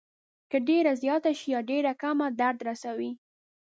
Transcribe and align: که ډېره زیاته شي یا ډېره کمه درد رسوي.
که 0.51 0.57
ډېره 0.67 0.91
زیاته 1.03 1.31
شي 1.39 1.47
یا 1.53 1.61
ډېره 1.71 1.91
کمه 2.01 2.27
درد 2.41 2.59
رسوي. 2.69 3.11